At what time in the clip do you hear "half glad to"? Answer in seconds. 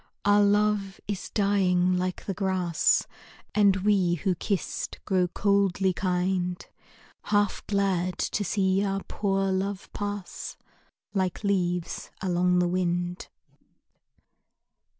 7.25-8.43